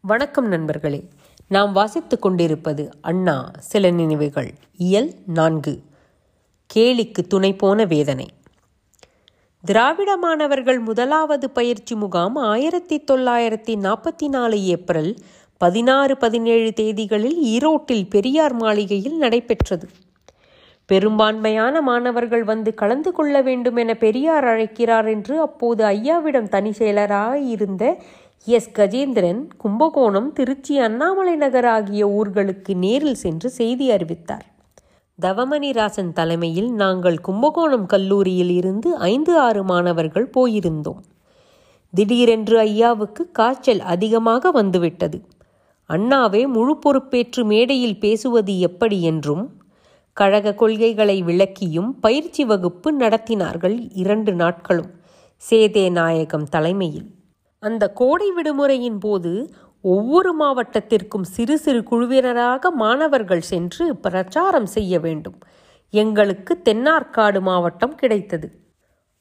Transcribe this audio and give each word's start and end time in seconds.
வணக்கம் 0.00 0.46
நண்பர்களே. 0.46 1.08
நாம் 1.48 1.72
வாசித்து 1.72 2.18
கொண்டிருப்பது 2.18 2.90
அண்ணா 3.00 3.50
சில 3.58 3.90
நினைவுகள். 3.90 4.52
இயல் 4.76 5.14
நான்கு. 5.26 5.80
கேலிக்கு 6.74 7.26
துணை 7.28 7.52
போன 7.54 7.84
வேதனை. 7.84 8.26
திராவிட 9.64 10.16
மாணவர்கள் 10.16 10.78
முதலாவது 10.78 11.50
பயிற்சி 11.50 11.94
முகாம் 11.94 12.36
ஆயிரத்தி 12.36 13.04
தொள்ளாயிரத்தி 13.12 13.76
நாற்பத்தி 13.76 14.28
நாலு 14.28 14.64
ஏப்ரல் 14.64 15.16
பதினாறு 15.58 16.16
பதினேழு 16.16 16.72
தேதிகளில் 16.76 17.38
ஈரோட்டில் 17.44 18.10
பெரியார் 18.10 18.52
மாளிகையில் 18.52 19.16
நடைபெற்றது. 19.16 19.88
பெரும்பான்மையான 20.86 21.80
மாணவர்கள் 21.80 22.44
வந்து 22.44 22.74
கலந்து 22.74 23.12
கொள்ள 23.12 23.42
வேண்டும் 23.42 23.76
என 23.76 23.94
பெரியார் 23.94 24.44
அழைக்கிறார் 24.44 25.06
என்று 25.06 25.40
அப்போது 25.40 25.84
ஐயாவிடம் 25.84 26.48
தனி 26.48 26.70
செயலராக 26.70 27.32
இருந்த 27.32 28.02
எஸ். 28.46 28.68
கஜேந்திரன் 28.74 29.40
கும்பகோணம் 29.56 30.32
திருச்சி 30.32 30.78
அண்ணாமலை 30.78 31.34
நகர் 31.36 31.64
ஆகிய 31.64 32.06
ஊர்களுக்கு 32.06 32.74
நேரில் 32.74 33.14
சென்று 33.14 33.50
செய்தி 33.50 33.90
அறிவித்தார். 33.90 34.46
தவமணிராசன் 35.22 36.12
தலைமையில் 36.12 36.70
நாங்கள் 36.72 37.18
கும்பகோணம் 37.20 37.86
கல்லூரியில் 37.86 38.50
இருந்து 38.50 38.96
ஐந்து 38.96 39.38
ஆறு 39.38 39.64
மாணவர்கள் 39.64 40.30
போயிருந்தோம். 40.36 41.02
திடீரென்று 41.94 42.58
ஐயாவுக்கு 42.58 43.30
காய்ச்சல் 43.30 43.80
அதிகமாக 43.80 44.50
வந்துவிட்டது. 44.50 45.20
அண்ணாவே 45.90 46.46
முழு 46.46 46.78
பொறுப்பேற்று 46.78 47.44
மேடையில் 47.44 47.98
பேசுவது 47.98 48.58
எப்படி 48.60 49.02
என்றும் 49.02 49.44
கழக 50.12 50.54
கொள்கைகளை 50.54 51.22
விளக்கியும் 51.22 51.90
பயிற்சி 52.00 52.44
வகுப்பு 52.44 52.98
நடத்தினார்கள் 52.98 53.90
இரண்டு 53.94 54.32
நாட்களும் 54.32 54.90
சேதே 55.42 55.90
நாயகம் 55.90 56.48
தலைமையில். 56.48 57.08
அந்த 57.58 57.92
கோடை 57.92 58.32
விடுமுறையின் 58.32 58.98
போது 59.00 59.52
ஒவ்வொரு 59.82 60.34
மாவட்டத்திற்கும் 60.40 61.22
சிறு 61.22 61.58
சிறு 61.58 61.82
குழுவினராக 61.90 62.70
மாணவர்கள் 62.70 63.40
சென்று 63.40 63.96
பிரச்சாரம் 63.96 64.66
செய்ய 64.66 65.00
வேண்டும். 65.00 65.38
எங்களுக்கு 65.90 66.58
தென்னார்காடு 66.64 67.40
மாவட்டம் 67.40 67.94
கிடைத்தது. 67.94 68.50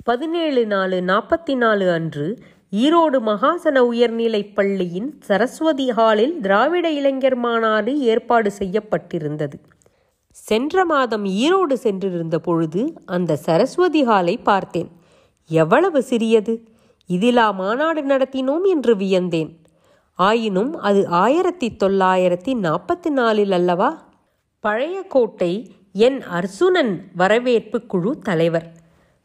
பதினேழு 0.04 0.66
நாலு 0.66 1.02
நாற்பத்தி 1.02 1.56
நாலு 1.56 1.92
அன்று 1.92 2.38
ஈரோடு 2.72 3.20
மகாசன 3.20 3.78
உயர்நிலைப் 3.78 4.56
பள்ளியின் 4.56 5.20
சரஸ்வதி 5.22 5.92
ஹாலில் 5.92 6.40
திராவிட 6.40 6.92
இளைஞர் 6.92 7.36
மாநாடு 7.36 8.00
ஏற்பாடு 8.00 8.52
செய்யப்பட்டிருந்தது. 8.60 9.54
சென்ற 10.30 10.86
மாதம் 10.86 11.26
ஈரோடு 11.26 11.74
சென்றிருந்த 11.74 12.40
பொழுது 12.40 12.94
அந்த 13.06 13.36
சரஸ்வதி 13.36 14.04
ஹாலை 14.04 14.38
பார்த்தேன். 14.38 14.92
எவ்வளவு 15.48 16.04
சிறியது? 16.04 16.64
இதிலா 17.10 17.54
மாநாடு 17.54 18.02
நடத்தினோம் 18.06 18.64
என்று 18.64 18.96
வியந்தேன். 18.96 19.58
ஆயினும் 20.14 20.80
அது 20.80 21.08
ஆயிரத்தி 21.08 21.76
தொள்ளாயிரத்தி 21.84 22.54
நாற்பத்தி 22.62 23.10
நாலில் 23.10 23.52
அல்லவா? 23.52 24.10
பழைய 24.60 25.02
கோட்டை 25.02 25.72
என் 25.94 26.22
அர்சுனன் 26.34 27.00
வரவேற்பு 27.16 27.86
குழு 27.86 28.20
தலைவர். 28.20 28.72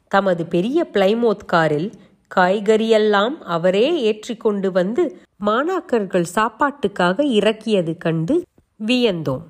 தமது 0.08 0.47
பெரிய 0.47 0.89
பிளைமோத் 0.92 1.44
காரில் 1.47 1.92
காய்கறியெல்லாம் 2.34 3.39
அவரே 3.44 4.00
ஏற்றி 4.00 4.36
கொண்டு 4.36 4.72
வந்து 4.72 5.20
மாணாக்கர்கள் 5.46 6.24
சாப்பாட்டுக்காக 6.34 7.20
இறக்கியது 7.20 7.96
கண்டு 7.96 8.42
வியந்தோம். 8.86 9.42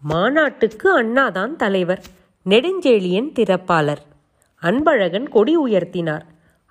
மாநாட்டுக்கு 0.00 1.02
அண்ணாதான் 1.02 1.56
தலைவர் 1.56 2.02
நெடுஞ்செழியன் 2.44 3.32
திறப்பாளர். 3.32 4.02
அன்பழகன் 4.62 5.28
கொடி 5.28 5.58
உயர்த்தினார். 5.58 6.22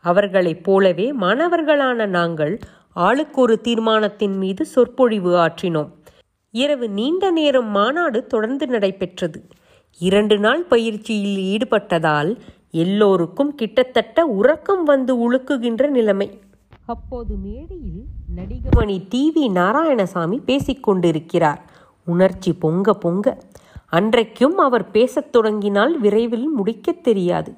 அவர்களைப் 0.01 0.63
போலவே 0.63 1.15
மாணவர்களான 1.15 2.07
நாங்கள் 2.07 2.59
ஆளுக்கு 2.93 3.41
ஒரு 3.41 3.61
தீர்மானத்தின் 3.61 4.37
மீது 4.37 4.65
சொற்பொழிவு 4.65 5.35
ஆற்றினோம். 5.35 5.89
இரவு 6.51 6.89
நீண்ட 6.89 7.31
நேரம் 7.31 7.67
மாநாடு 7.67 8.27
தொடர்ந்து 8.27 8.67
நடைபெற்றது. 8.67 9.47
இரண்டு 9.99 10.39
நாள் 10.39 10.63
பயிற்சியில் 10.63 11.57
ஈடுபட்டதால் 11.57 12.37
எல்லோருக்கும் 12.71 13.55
கிட்டத்தட்ட 13.55 14.25
உறக்கம் 14.25 14.83
வந்து 14.83 15.15
உழுக்குகின்ற 15.15 15.89
நிலைமை. 15.89 16.39
அப்போது 16.85 17.35
மேடையில் 17.35 18.03
நடிகமணி 18.35 19.05
டி. 19.09 19.33
வி. 19.35 19.51
நாராயணசாமி 19.51 20.39
பேசிக்கொண்டிருக்கிறார் 20.45 21.59
உணர்ச்சி 22.05 22.53
பொங்க 22.53 22.93
பொங்க. 22.93 23.37
அன்றைக்கும் 23.91 24.57
அவர் 24.57 24.91
பேசத் 24.91 25.31
தொடங்கினால் 25.31 25.99
விரைவில் 25.99 26.49
முடிக்கத் 26.57 27.03
தெரியாது. 27.03 27.53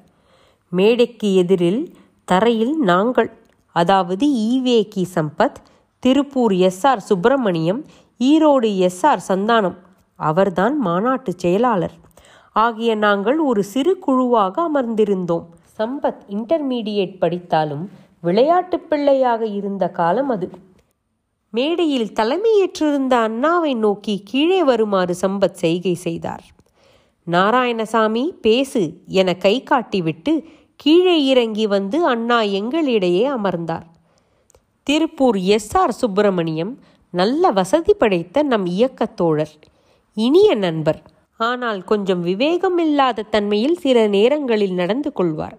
மேடைக்கு 0.68 1.34
எதிரில் 1.34 1.94
தரையில் 2.32 2.78
நாங்கள் 2.78 3.30
அதாவது 3.72 4.26
E V K 4.26 5.04
Sampath 5.14 5.58
Tiruppur 5.98 6.54
S 6.54 6.86
R 6.86 7.00
Subramaniam 7.00 7.84
Erode 8.18 8.76
S 8.76 9.06
R 9.06 9.24
Santhanam. 9.28 9.76
அவர்தான் 10.14 10.78
மாநாட்டு 10.78 11.32
செயலாளர். 11.36 11.92
ஆகிய 12.52 12.94
நாங்கள் 12.94 13.38
ஒரு 13.38 13.62
சிறு 13.62 13.98
குழுவாக 13.98 14.68
அமர்ந்திருந்தோம். 14.68 15.44
சம்பத் 15.78 16.22
இன்டர்மீடியேட் 16.28 17.18
படித்தாலும் 17.18 17.90
விளையாட்டு 18.20 18.80
பிள்ளையாக 18.80 19.46
இருந்த 19.46 19.90
காலம் 19.90 20.28
அது. 20.28 20.50
மேடையில் 21.50 22.12
தலைமையேற்றிருந்த 22.12 23.14
அண்ணாவை 23.26 23.76
நோக்கி 23.76 24.22
கீழே 24.24 24.64
வருமாறு 24.64 25.16
சம்பத் 25.22 25.58
செய்கை 25.60 25.94
செய்தார். 25.94 26.44
நாராயணசாமி 27.30 28.28
பேசு 28.40 28.92
என 29.06 29.34
கை 29.34 29.64
காட்டிவிட்டு 29.70 30.44
கீழே 30.82 31.24
இறங்கி 31.24 31.66
வந்து 31.66 32.06
அண்ணா 32.06 32.42
எங்களிடையே 32.42 33.24
அமர்ந்தார். 33.24 33.84
திருப்பூர் 34.86 35.36
எஸ். 35.36 35.76
ஆர். 35.76 35.92
சுப்பிரமணியம் 35.92 36.72
நல்ல 37.14 37.50
வசதி 37.50 37.94
படைத்த 37.94 38.42
நம் 38.42 38.66
இயக்கத் 38.66 39.16
தோழர் 39.16 39.52
இனிய 40.16 40.54
நண்பர் 40.54 41.00
ஆனால் 41.40 41.84
கொஞ்சம் 41.84 42.22
விவேகம் 42.22 42.78
இல்லாத 42.78 43.22
தன்மையில் 43.22 43.76
சில 43.76 44.06
நேரங்களில் 44.06 44.72
நடந்து 44.72 45.12
கொள்வார். 45.12 45.56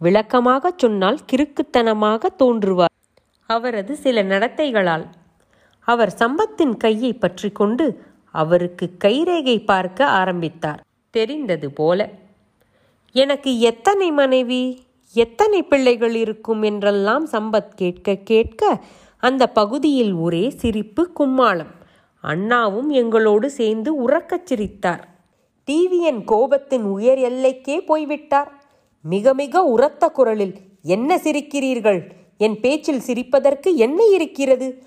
விளக்கமாகச் 0.00 0.78
சொன்னால் 0.78 1.18
கிறுக்குத்தனமாக 1.32 2.26
தோன்றுவார். 2.38 2.94
அவரது 3.50 3.96
சில 3.96 4.22
நடத்தைகளால் 4.22 5.06
அவர் 5.88 6.14
சம்பத்தின் 6.18 6.76
கையை 6.76 7.12
பற்றி 7.12 7.50
கொண்டு 7.50 7.86
அவருக்கு 8.34 8.86
கைரேகை 9.04 9.64
பார்க்க 9.64 10.06
ஆரம்பித்தார். 10.20 10.80
தெரிந்தது 11.10 11.70
போல 11.72 12.00
எனக்கு 13.12 13.60
எத்தனை 13.60 14.10
மனைவி 14.10 14.82
எத்தனை 15.14 15.62
பிள்ளைகள் 15.62 16.14
இருக்கும் 16.14 16.62
என்றெல்லாம் 16.62 17.26
சம்பத் 17.26 17.74
கேட்க 17.74 18.14
கேட்க 18.14 18.84
அந்த 19.18 19.46
பகுதியில் 19.46 20.12
ஒரே 20.12 20.50
சிரிப்பு 20.50 21.10
கும்மாளம். 21.20 21.70
அண்ணாவும் 22.22 22.90
எங்களோடு 22.90 23.50
சேர்ந்து 23.50 24.08
உறக்கச் 24.08 24.46
சிரித்தார். 24.46 25.08
டிவிஎன் 25.66 26.24
கோபத்தின் 26.26 26.80
உயர் 26.80 27.18
எல்லைக்கே 27.18 27.86
போய்விட்டார். 27.86 28.64
மிக 29.02 29.34
மிக 29.34 29.62
உரத்த 29.62 30.08
குரலில் 30.08 30.54
என்ன 30.82 31.16
சிரிக்கிறீர்கள்? 31.16 32.10
என் 32.38 32.60
பேச்சில் 32.60 33.00
சிரிப்பதற்கு 33.00 33.76
என்ன 33.76 34.04
இருக்கிறது? 34.04 34.82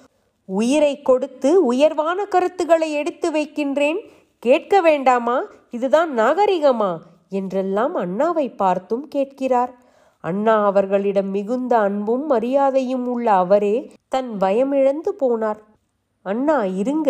உயிரை 0.45 1.01
கொடுத்து 1.01 1.65
உயர்வான 1.65 2.25
கருத்துக்களை 2.25 2.91
எடுத்து 2.91 3.31
வைக்கின்றேன். 3.31 3.99
கேட்க 4.39 4.81
வேண்டாமா? 4.81 5.43
இதுதான் 5.69 6.17
நாகரிகமா? 6.17 6.97
என்றெல்லாம் 7.39 7.95
அண்ணாவை 7.95 8.47
பார்த்தும் 8.55 9.05
கேட்கிறார். 9.07 9.71
அண்ணா 10.23 10.55
அவர்களிடம் 10.65 11.29
மிகுந்த 11.29 11.73
அன்பும் 11.77 12.25
மரியாதையும் 12.25 13.05
உள்ள 13.07 13.27
அவரே 13.43 13.75
தன் 14.07 14.31
பயமிழந்து 14.39 15.11
போனார். 15.21 15.61
அண்ணா 16.25 16.57
இருங்க 16.81 17.09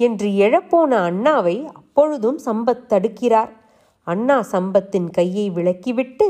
என்று 0.00 0.28
எழப்போன 0.44 0.92
அண்ணாவை 1.08 1.56
அப்பொழுதும் 1.72 2.38
சம்பத் 2.46 2.86
தடுக்கிறார். 2.88 3.52
அண்ணா 4.06 4.36
சம்பத்தின் 4.52 5.08
கையை 5.10 5.46
விலக்கிவிட்டு 5.50 6.26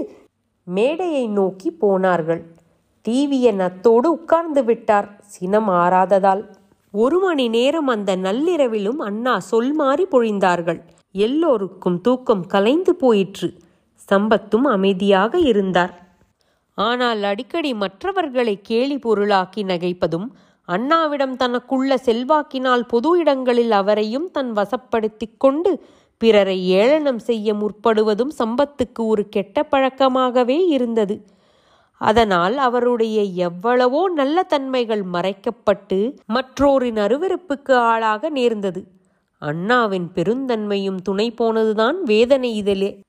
மேடையை 0.66 1.24
நோக்கி 1.28 1.70
போனார்கள். 1.82 2.42
டிவியன் 3.06 3.60
அத்தோடு 3.60 4.08
உட்கார்ந்து 4.10 4.62
விட்டார். 4.64 5.08
சினம் 5.34 5.68
ஆறாததால் 5.80 6.42
ஒரு 6.94 7.18
மணி 7.18 7.48
நேரம் 7.48 7.86
அந்த 7.86 8.10
நள்ளிரவிலும் 8.16 8.98
அண்ணா 8.98 9.38
சொல் 9.38 9.72
மாறி 9.72 10.04
பொழிந்தார்கள். 10.04 10.78
எல்லோருக்கும் 11.14 12.00
தூக்கம் 12.00 12.44
கலைந்து 12.46 12.92
போயிற்று. 12.94 13.48
சம்பத்தும் 14.08 14.66
அமைதியாக 14.66 15.38
இருந்தார். 15.38 15.92
ஆனால் 16.78 17.22
அடிக்கடி 17.22 17.74
மற்றவர்களை 17.74 18.54
கேலி 18.62 18.98
பொருளாக்கி 18.98 19.64
நகைப்பதும் 19.64 20.26
அண்ணாவிடம் 20.68 21.36
தனக்குள்ள 21.36 21.94
செல்வாக்கினால் 22.06 22.84
பொது 22.88 23.10
இடங்களில் 23.18 23.70
அவரையும் 23.70 24.30
தன் 24.30 24.52
வசப்படுத்திக் 24.52 25.38
கொண்டு 25.38 25.72
பிறரை 26.20 26.58
ஏளனம் 26.80 27.18
செய்ய 27.18 27.54
முற்படுவதும் 27.54 28.32
சம்பத்துக்கு 28.38 29.02
ஒரு 29.06 29.24
கெட்ட 29.28 29.66
பழக்கமாகவே 29.70 30.58
இருந்தது. 30.68 31.16
அதனால் 32.00 32.56
அவருடைய 32.56 33.22
எவ்வளவோ 33.22 34.10
நல்ல 34.14 34.42
தன்மைகள் 34.42 35.02
மறைக்கப்பட்டு 35.02 35.98
மற்றோரின் 36.26 36.96
அருவருப்புக்கு 36.96 37.72
ஆளாக 37.72 38.30
நேர்ந்தது. 38.30 38.82
அண்ணாவின் 39.38 40.08
பெருந்தன்மையும் 40.14 41.00
துணை 41.02 41.30
போனதுதான் 41.30 42.02
வேதனை 42.02 42.54
இதழே. 42.54 43.00